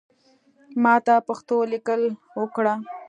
ماته 0.83 1.15
پښتو 1.27 1.57
لیکل 1.71 2.01
اوکړه 2.37 2.73